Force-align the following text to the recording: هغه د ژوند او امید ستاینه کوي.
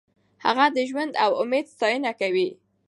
هغه 0.45 0.65
د 0.75 0.77
ژوند 0.89 1.13
او 1.23 1.31
امید 1.41 1.65
ستاینه 1.75 2.11
کوي. 2.19 2.49